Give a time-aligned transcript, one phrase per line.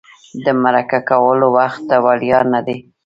[0.45, 2.77] د مرکه کولو وخت وړیا نه دی.